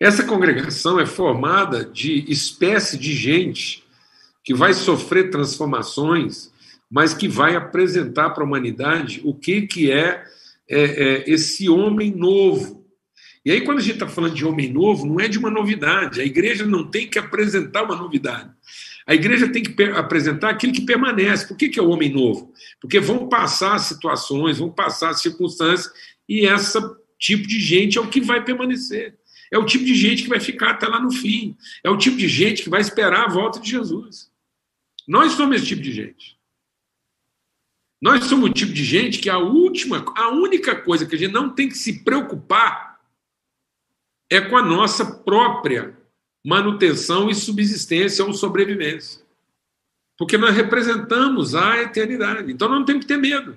[0.00, 3.84] Essa congregação é formada de espécie de gente
[4.42, 6.52] que vai sofrer transformações
[6.94, 10.24] mas que vai apresentar para a humanidade o que, que é,
[10.70, 12.83] é, é esse homem novo.
[13.44, 16.20] E aí, quando a gente está falando de homem novo, não é de uma novidade.
[16.20, 18.50] A igreja não tem que apresentar uma novidade.
[19.06, 21.46] A igreja tem que apresentar aquilo que permanece.
[21.46, 22.54] Por que, que é o homem novo?
[22.80, 25.92] Porque vão passar situações, vão passar circunstâncias,
[26.26, 26.78] e esse
[27.18, 29.18] tipo de gente é o que vai permanecer.
[29.52, 31.54] É o tipo de gente que vai ficar até lá no fim.
[31.84, 34.30] É o tipo de gente que vai esperar a volta de Jesus.
[35.06, 36.38] Nós somos esse tipo de gente.
[38.00, 41.32] Nós somos o tipo de gente que a última, a única coisa que a gente
[41.32, 42.93] não tem que se preocupar
[44.36, 45.96] é com a nossa própria
[46.44, 49.22] manutenção e subsistência ou sobrevivência.
[50.18, 52.52] Porque nós representamos a eternidade.
[52.52, 53.56] Então não temos que ter medo.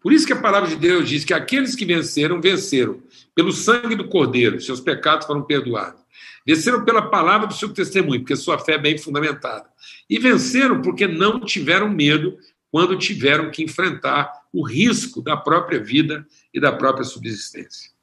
[0.00, 3.02] Por isso que a palavra de Deus diz que aqueles que venceram, venceram
[3.34, 6.00] pelo sangue do Cordeiro, seus pecados foram perdoados.
[6.46, 9.68] Venceram pela palavra do seu testemunho, porque sua fé é bem fundamentada.
[10.08, 12.38] E venceram porque não tiveram medo
[12.70, 17.95] quando tiveram que enfrentar o risco da própria vida e da própria subsistência.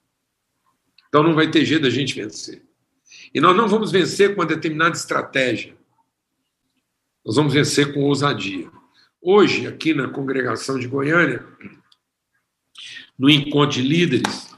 [1.14, 2.64] Então não vai ter jeito da gente vencer.
[3.32, 5.76] E nós não vamos vencer com uma determinada estratégia.
[7.24, 8.68] Nós vamos vencer com ousadia.
[9.22, 11.46] Hoje, aqui na congregação de Goiânia,
[13.16, 14.50] no encontro de líderes,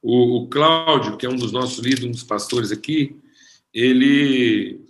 [0.00, 3.14] o, o Cláudio, que é um dos nossos líderes, um dos pastores aqui,
[3.74, 4.80] ele,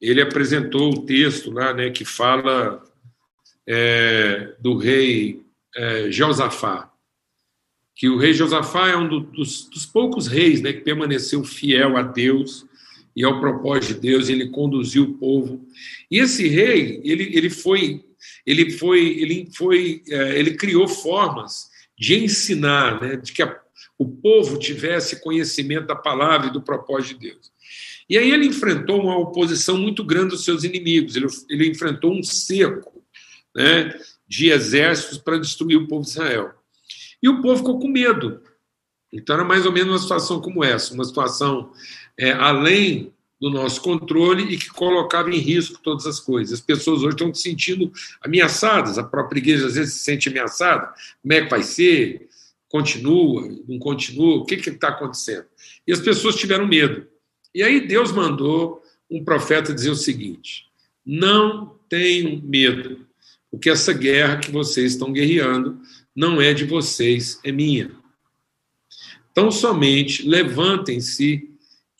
[0.00, 2.82] ele apresentou o texto lá, né, que fala
[3.66, 5.42] é, do rei
[5.76, 6.87] é, Josafá,
[7.98, 11.96] que o rei Josafá é um do, dos, dos, poucos reis né, que permaneceu fiel
[11.96, 12.64] a Deus
[13.14, 15.66] e ao propósito de Deus, ele conduziu o povo.
[16.08, 18.04] E esse rei, ele, ele foi,
[18.46, 23.60] ele foi, ele foi, é, ele criou formas de ensinar, né, de que a,
[23.98, 27.50] o povo tivesse conhecimento da palavra e do propósito de Deus.
[28.08, 32.22] E aí ele enfrentou uma oposição muito grande dos seus inimigos, ele, ele enfrentou um
[32.22, 33.02] cerco
[33.52, 33.92] né,
[34.28, 36.57] de exércitos para destruir o povo de Israel.
[37.22, 38.40] E o povo ficou com medo.
[39.12, 41.72] Então era mais ou menos uma situação como essa, uma situação
[42.16, 46.54] é, além do nosso controle e que colocava em risco todas as coisas.
[46.54, 50.92] As pessoas hoje estão se sentindo ameaçadas, a própria igreja às vezes se sente ameaçada.
[51.22, 52.28] Como é que vai ser?
[52.68, 53.48] Continua?
[53.68, 54.38] Não continua?
[54.38, 55.46] O que está acontecendo?
[55.86, 57.06] E as pessoas tiveram medo.
[57.54, 60.66] E aí Deus mandou um profeta dizer o seguinte:
[61.06, 63.06] não tenham medo,
[63.50, 65.80] porque essa guerra que vocês estão guerreando
[66.18, 67.92] não é de vocês, é minha.
[69.30, 71.48] Então, somente levantem-se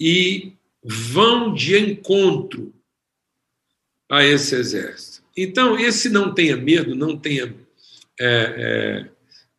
[0.00, 2.74] e vão de encontro
[4.10, 5.22] a esse exército.
[5.36, 7.54] Então, esse não tenha medo, não tenha,
[8.18, 9.10] é, é,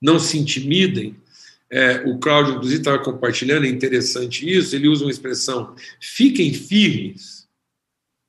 [0.02, 1.16] não se intimidem.
[1.72, 4.76] É, o Cláudio, inclusive, estava compartilhando, é interessante isso.
[4.76, 7.48] Ele usa uma expressão: fiquem firmes,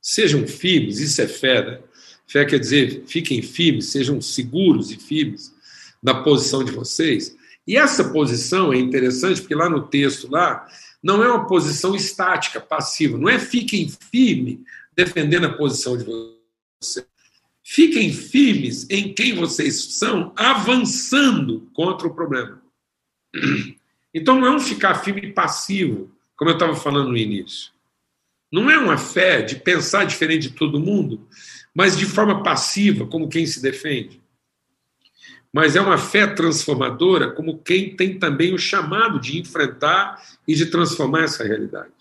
[0.01, 1.01] sejam firmes.
[1.01, 1.67] Isso é fé.
[1.67, 1.81] Né?
[2.25, 5.59] Fé quer dizer fiquem firmes, sejam seguros e firmes
[6.03, 7.37] na posição de vocês.
[7.67, 10.67] E essa posição é interessante porque lá no texto lá
[11.03, 13.17] não é uma posição estática, passiva.
[13.17, 14.63] Não é fiquem firme
[14.95, 17.07] defendendo a posição de vocês.
[17.63, 22.61] Fiquem firmes em quem vocês são, avançando contra o problema.
[24.13, 27.71] Então não é um ficar firme passivo, como eu estava falando no início.
[28.51, 31.29] Não é uma fé de pensar diferente de todo mundo,
[31.73, 34.20] mas de forma passiva, como quem se defende.
[35.53, 40.67] Mas é uma fé transformadora, como quem tem também o chamado de enfrentar e de
[40.67, 41.93] transformar essa realidade.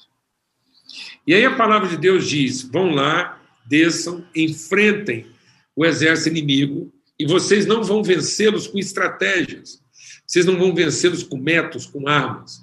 [1.25, 5.27] E aí a palavra de Deus diz: vão lá, desçam, enfrentem
[5.75, 9.81] o exército inimigo, e vocês não vão vencê-los com estratégias,
[10.25, 12.61] vocês não vão vencê-los com métodos, com armas,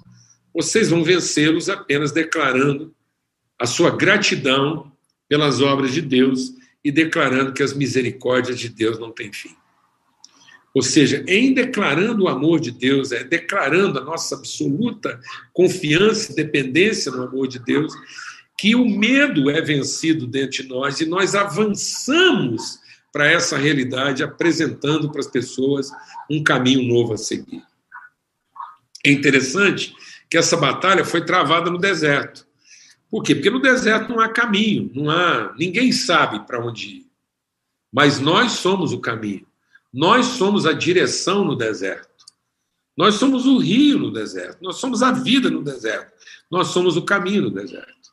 [0.53, 2.93] vocês vão vencê-los apenas declarando
[3.59, 4.91] a sua gratidão
[5.27, 9.55] pelas obras de Deus e declarando que as misericórdias de Deus não têm fim.
[10.77, 15.19] Ou seja, em declarando o amor de Deus, é declarando a nossa absoluta
[15.51, 17.91] confiança e dependência no amor de Deus,
[18.55, 22.77] que o medo é vencido dentro de nós e nós avançamos
[23.11, 25.89] para essa realidade, apresentando para as pessoas
[26.29, 27.63] um caminho novo a seguir.
[29.03, 29.95] É interessante
[30.29, 32.45] que essa batalha foi travada no deserto.
[33.09, 33.33] Por quê?
[33.33, 37.07] Porque no deserto não há caminho, não há, ninguém sabe para onde ir.
[37.91, 39.46] Mas nós somos o caminho.
[39.93, 42.25] Nós somos a direção no deserto.
[42.95, 44.57] Nós somos o rio no deserto.
[44.61, 46.11] Nós somos a vida no deserto.
[46.49, 48.11] Nós somos o caminho no deserto.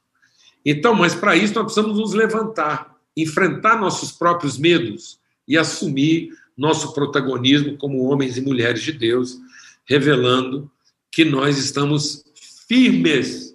[0.64, 6.94] Então, mas para isso nós precisamos nos levantar, enfrentar nossos próprios medos e assumir nosso
[6.94, 9.38] protagonismo como homens e mulheres de Deus,
[9.84, 10.70] revelando
[11.10, 12.24] que nós estamos
[12.66, 13.54] firmes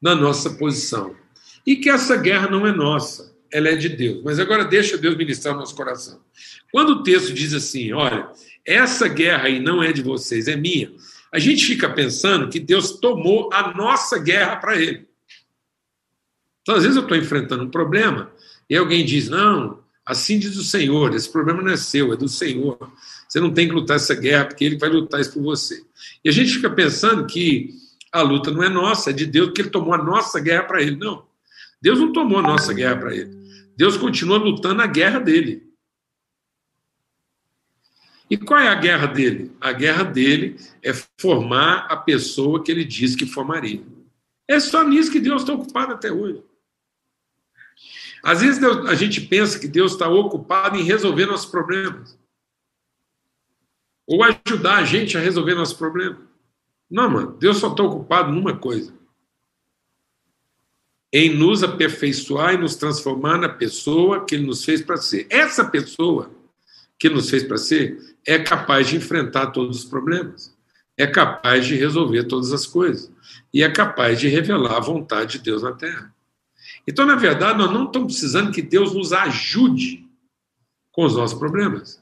[0.00, 1.14] na nossa posição.
[1.66, 4.22] E que essa guerra não é nossa, ela é de Deus.
[4.22, 6.20] Mas agora deixa Deus ministrar o nosso coração.
[6.72, 8.30] Quando o texto diz assim, olha,
[8.64, 10.92] essa guerra aí não é de vocês, é minha,
[11.32, 15.08] a gente fica pensando que Deus tomou a nossa guerra para ele.
[16.62, 18.30] Então, às vezes, eu estou enfrentando um problema
[18.68, 22.28] e alguém diz: Não, assim diz o Senhor, esse problema não é seu, é do
[22.28, 22.78] Senhor.
[23.28, 25.82] Você não tem que lutar essa guerra, porque Ele vai lutar isso por você.
[26.24, 27.70] E a gente fica pensando que
[28.12, 30.82] a luta não é nossa, é de Deus, porque Ele tomou a nossa guerra para
[30.82, 30.96] Ele.
[30.96, 31.24] Não.
[31.80, 33.39] Deus não tomou a nossa guerra para Ele.
[33.80, 35.66] Deus continua lutando a guerra dele.
[38.28, 39.56] E qual é a guerra dele?
[39.58, 43.82] A guerra dele é formar a pessoa que ele disse que formaria.
[44.46, 46.44] É só nisso que Deus está ocupado até hoje.
[48.22, 52.18] Às vezes a gente pensa que Deus está ocupado em resolver nossos problemas.
[54.06, 56.18] Ou ajudar a gente a resolver nossos problemas.
[56.90, 58.92] Não, mano, Deus só está ocupado numa coisa:
[61.12, 65.26] em nos aperfeiçoar e nos transformar na pessoa que Ele nos fez para ser.
[65.28, 66.30] Essa pessoa
[66.98, 70.54] que nos fez para ser é capaz de enfrentar todos os problemas,
[70.96, 73.10] é capaz de resolver todas as coisas
[73.52, 76.14] e é capaz de revelar a vontade de Deus na Terra.
[76.86, 80.06] Então, na verdade, nós não estamos precisando que Deus nos ajude
[80.92, 82.00] com os nossos problemas.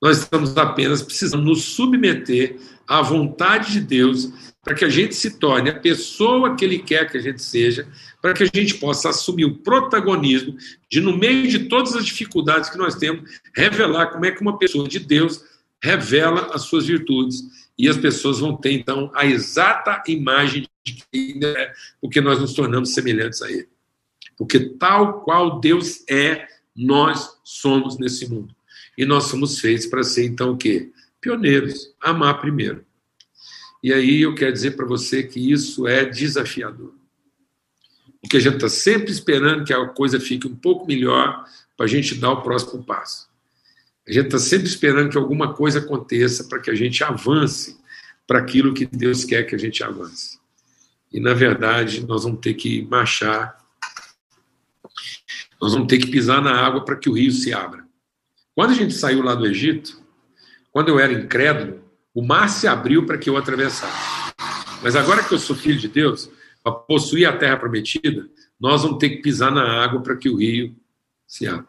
[0.00, 4.30] Nós estamos apenas precisando nos submeter à vontade de Deus
[4.62, 7.88] para que a gente se torne a pessoa que Ele quer que a gente seja,
[8.20, 10.56] para que a gente possa assumir o protagonismo
[10.88, 14.58] de, no meio de todas as dificuldades que nós temos, revelar como é que uma
[14.58, 15.42] pessoa de Deus
[15.82, 17.42] revela as suas virtudes.
[17.78, 22.52] E as pessoas vão ter, então, a exata imagem de quem é, porque nós nos
[22.52, 23.68] tornamos semelhantes a Ele.
[24.36, 26.46] Porque tal qual Deus é,
[26.76, 28.54] nós somos nesse mundo.
[28.98, 30.90] E nós somos feitos para ser, então, o quê?
[31.22, 32.84] Pioneiros, amar primeiro.
[33.82, 36.94] E aí eu quero dizer para você que isso é desafiador.
[38.20, 41.44] Porque a gente está sempre esperando que a coisa fique um pouco melhor
[41.76, 43.28] para a gente dar o próximo passo.
[44.06, 47.78] A gente está sempre esperando que alguma coisa aconteça para que a gente avance
[48.26, 50.38] para aquilo que Deus quer que a gente avance.
[51.12, 53.58] E, na verdade, nós vamos ter que marchar,
[55.60, 57.84] nós vamos ter que pisar na água para que o rio se abra.
[58.54, 60.00] Quando a gente saiu lá do Egito,
[60.70, 61.82] quando eu era incrédulo,
[62.14, 64.34] o mar se abriu para que eu atravessasse.
[64.82, 66.30] Mas agora que eu sou filho de Deus,
[66.62, 70.36] para possuir a terra prometida, nós vamos ter que pisar na água para que o
[70.36, 70.76] rio
[71.26, 71.68] se abra.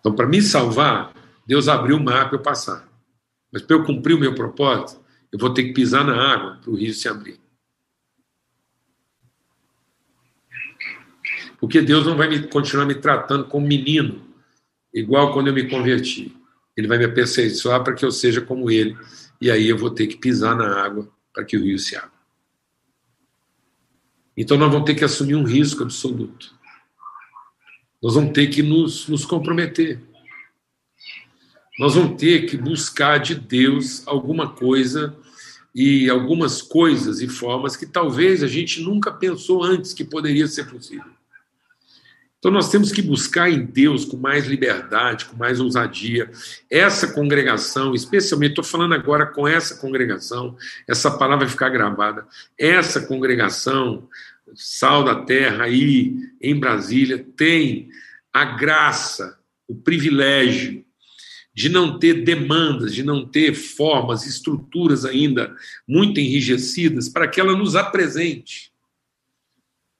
[0.00, 1.12] Então, para me salvar,
[1.46, 2.88] Deus abriu o mar para eu passar.
[3.52, 5.00] Mas para eu cumprir o meu propósito,
[5.30, 7.38] eu vou ter que pisar na água para o rio se abrir.
[11.60, 14.26] Porque Deus não vai me, continuar me tratando como menino,
[14.94, 16.34] igual quando eu me converti.
[16.76, 18.96] Ele vai me aperfeiçoar para que eu seja como ele.
[19.40, 22.10] E aí eu vou ter que pisar na água para que o rio se abra.
[24.36, 26.54] Então nós vamos ter que assumir um risco absoluto.
[28.02, 30.00] Nós vamos ter que nos, nos comprometer.
[31.78, 35.16] Nós vamos ter que buscar de Deus alguma coisa
[35.74, 40.68] e algumas coisas e formas que talvez a gente nunca pensou antes que poderia ser
[40.68, 41.19] possível.
[42.40, 46.30] Então nós temos que buscar em Deus com mais liberdade, com mais ousadia.
[46.70, 50.56] Essa congregação, especialmente, estou falando agora com essa congregação,
[50.88, 52.26] essa palavra vai ficar gravada.
[52.58, 54.08] Essa congregação,
[54.54, 57.90] Sal da Terra, aí em Brasília, tem
[58.32, 59.38] a graça,
[59.68, 60.82] o privilégio
[61.52, 65.54] de não ter demandas, de não ter formas, estruturas ainda
[65.86, 68.72] muito enrijecidas, para que ela nos apresente,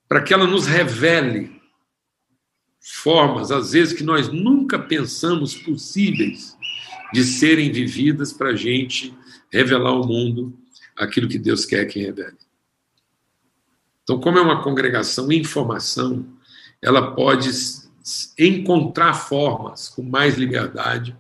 [0.09, 1.60] para que ela nos revele
[2.81, 6.57] formas, às vezes, que nós nunca pensamos possíveis
[7.13, 9.15] de serem vividas para a gente
[9.53, 10.57] revelar ao mundo
[10.97, 12.37] aquilo que Deus quer que revele.
[14.03, 16.27] Então, como é uma congregação em formação,
[16.83, 17.51] ela pode
[18.39, 21.17] encontrar formas com mais liberdade,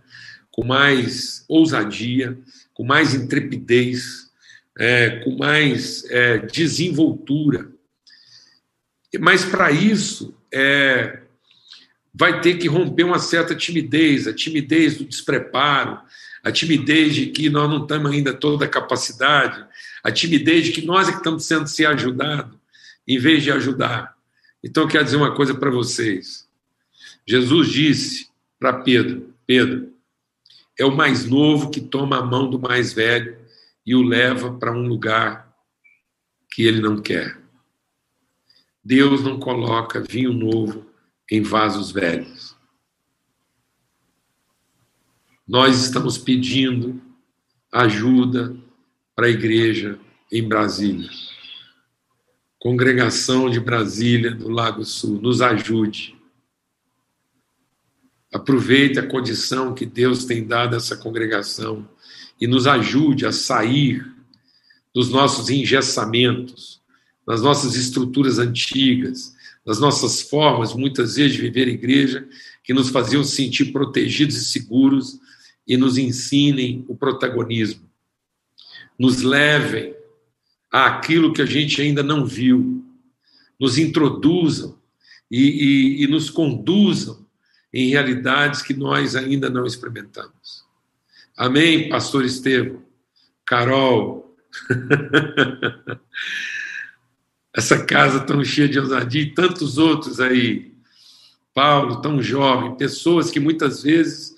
[0.50, 2.38] com mais ousadia,
[2.74, 4.30] com mais intrepidez,
[4.78, 7.70] é, com mais é, desenvoltura.
[9.20, 11.20] Mas para isso, é,
[12.12, 16.00] vai ter que romper uma certa timidez, a timidez do despreparo,
[16.42, 19.64] a timidez de que nós não temos ainda toda a capacidade,
[20.02, 22.58] a timidez de que nós é que estamos sendo ser ajudados,
[23.06, 24.16] em vez de ajudar.
[24.62, 26.48] Então, eu quero dizer uma coisa para vocês.
[27.26, 29.92] Jesus disse para Pedro: Pedro,
[30.78, 33.38] é o mais novo que toma a mão do mais velho
[33.86, 35.50] e o leva para um lugar
[36.50, 37.38] que ele não quer.
[38.82, 40.89] Deus não coloca vinho novo
[41.31, 42.57] em vasos velhos.
[45.47, 47.01] Nós estamos pedindo
[47.72, 48.57] ajuda
[49.14, 49.99] para a igreja
[50.31, 51.09] em Brasília.
[52.59, 56.16] Congregação de Brasília, do Lago Sul, nos ajude.
[58.33, 61.89] Aproveite a condição que Deus tem dado a essa congregação
[62.41, 64.07] e nos ajude a sair
[64.95, 66.81] dos nossos engessamentos,
[67.26, 69.35] nas nossas estruturas antigas,
[69.66, 72.26] nas nossas formas, muitas vezes, de viver a igreja,
[72.64, 75.18] que nos faziam sentir protegidos e seguros
[75.66, 77.88] e nos ensinem o protagonismo.
[78.98, 79.94] Nos levem
[80.70, 82.84] àquilo que a gente ainda não viu,
[83.58, 84.78] nos introduzam
[85.30, 87.26] e, e, e nos conduzam
[87.72, 90.64] em realidades que nós ainda não experimentamos.
[91.36, 92.82] Amém, Pastor Estevam,
[93.46, 94.36] Carol.
[97.55, 100.72] Essa casa tão cheia de ousadia e tantos outros aí.
[101.53, 104.34] Paulo, tão jovem, pessoas que muitas vezes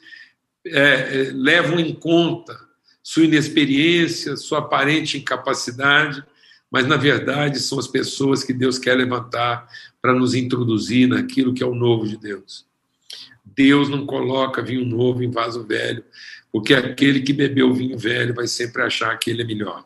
[0.64, 2.58] é, é, levam em conta
[3.02, 6.22] sua inexperiência, sua aparente incapacidade,
[6.70, 9.68] mas na verdade são as pessoas que Deus quer levantar
[10.00, 12.64] para nos introduzir naquilo que é o novo de Deus.
[13.44, 16.02] Deus não coloca vinho novo em vaso velho,
[16.50, 19.84] porque aquele que bebeu vinho velho vai sempre achar que ele é melhor.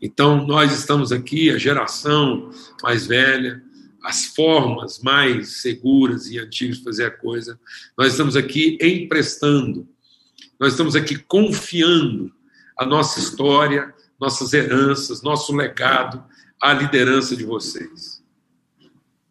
[0.00, 2.50] Então, nós estamos aqui, a geração
[2.82, 3.62] mais velha,
[4.02, 7.58] as formas mais seguras e antigas de fazer a coisa,
[7.96, 9.88] nós estamos aqui emprestando,
[10.58, 12.32] nós estamos aqui confiando
[12.78, 16.24] a nossa história, nossas heranças, nosso legado
[16.60, 18.22] à liderança de vocês.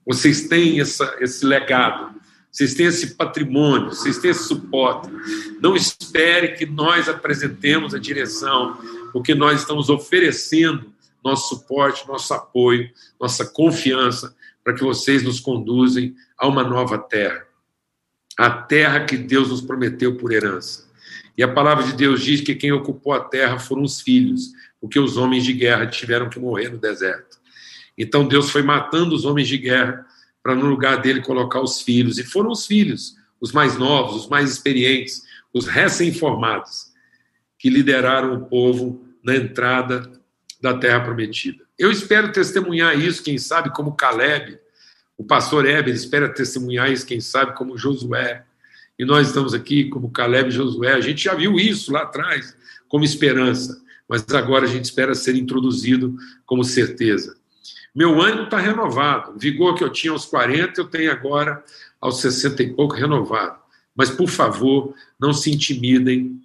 [0.05, 2.17] Vocês têm essa, esse legado
[2.57, 5.07] vocês têm esse patrimônio, vocês têm esse suporte.
[5.61, 8.75] Não espere que nós apresentemos a direção,
[9.11, 10.93] porque nós estamos oferecendo
[11.23, 12.89] nosso suporte, nosso apoio,
[13.19, 17.45] nossa confiança para que vocês nos conduzem a uma nova terra.
[18.37, 20.87] A terra que Deus nos prometeu por herança.
[21.37, 24.99] E a palavra de Deus diz que quem ocupou a terra foram os filhos, porque
[24.99, 27.37] os homens de guerra tiveram que morrer no deserto.
[27.97, 30.05] Então Deus foi matando os homens de guerra
[30.43, 32.17] para no lugar dele colocar os filhos.
[32.17, 36.86] E foram os filhos, os mais novos, os mais experientes, os recém-formados,
[37.57, 40.11] que lideraram o povo na entrada
[40.61, 41.63] da terra prometida.
[41.77, 44.59] Eu espero testemunhar isso, quem sabe, como Caleb,
[45.17, 48.43] o pastor Heber espera testemunhar isso, quem sabe, como Josué.
[48.97, 50.93] E nós estamos aqui como Caleb e Josué.
[50.93, 52.55] A gente já viu isso lá atrás,
[52.87, 57.35] como esperança, mas agora a gente espera ser introduzido como certeza.
[57.93, 59.31] Meu ânimo está renovado.
[59.31, 61.63] O vigor que eu tinha aos 40, eu tenho agora
[61.99, 63.57] aos 60 e pouco renovado.
[63.95, 66.39] Mas, por favor, não se intimidem,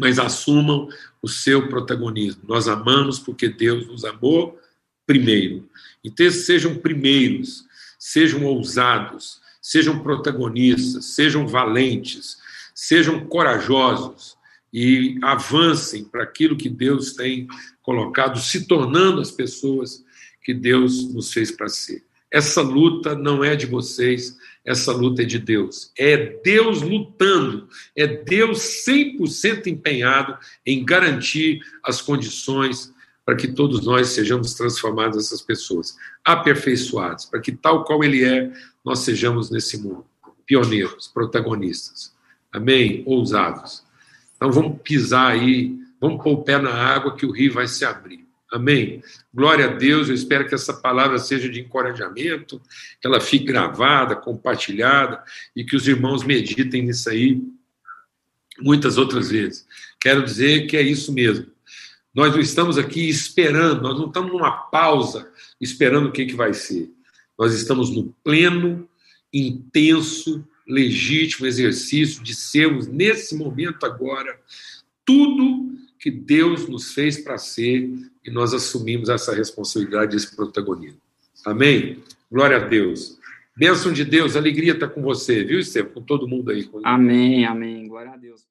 [0.00, 0.88] mas assumam
[1.22, 2.42] o seu protagonismo.
[2.48, 4.58] Nós amamos porque Deus nos amou
[5.06, 5.68] primeiro.
[6.02, 7.64] Então, sejam primeiros,
[7.98, 12.38] sejam ousados, sejam protagonistas, sejam valentes,
[12.74, 14.36] sejam corajosos
[14.72, 17.46] e avancem para aquilo que Deus tem
[17.82, 20.02] colocado, se tornando as pessoas
[20.42, 22.02] que Deus nos fez para ser.
[22.30, 25.90] Essa luta não é de vocês, essa luta é de Deus.
[25.98, 32.92] É Deus lutando, é Deus 100% empenhado em garantir as condições
[33.24, 38.50] para que todos nós sejamos transformados essas pessoas, aperfeiçoados, para que tal qual ele é,
[38.84, 40.04] nós sejamos nesse mundo,
[40.46, 42.14] pioneiros, protagonistas.
[42.52, 43.02] Amém?
[43.06, 43.84] Ousados.
[44.36, 47.84] Então vamos pisar aí, vamos pôr o pé na água que o rio vai se
[47.84, 48.19] abrir.
[48.50, 49.00] Amém?
[49.32, 52.60] Glória a Deus, eu espero que essa palavra seja de encorajamento,
[53.00, 55.22] que ela fique gravada, compartilhada
[55.54, 57.40] e que os irmãos meditem nisso aí
[58.60, 59.66] muitas outras vezes.
[60.00, 61.46] Quero dizer que é isso mesmo.
[62.12, 65.30] Nós não estamos aqui esperando, nós não estamos numa pausa
[65.60, 66.90] esperando o que, que vai ser.
[67.38, 68.88] Nós estamos no pleno,
[69.32, 74.38] intenso, legítimo exercício de sermos, nesse momento agora,
[75.04, 77.88] tudo que Deus nos fez para ser
[78.24, 81.00] e nós assumimos essa responsabilidade, esse protagonismo.
[81.44, 82.02] Amém?
[82.30, 83.18] Glória a Deus.
[83.56, 85.92] Bênção de Deus, alegria está com você, viu, Estevam?
[85.92, 86.68] Com todo mundo aí.
[86.84, 87.88] Amém, amém.
[87.88, 88.42] Glória a Deus.